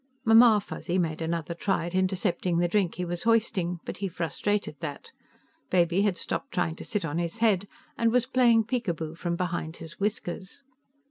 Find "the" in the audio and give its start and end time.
2.57-2.67